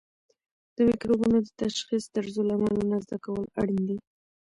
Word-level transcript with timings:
د 0.75 0.77
مکروبونو 0.87 1.37
د 1.41 1.47
تشخیص 1.63 2.03
طرزالعملونه 2.15 2.95
زده 3.05 3.17
کول 3.25 3.43
اړین 3.61 3.81
دي. 3.89 3.97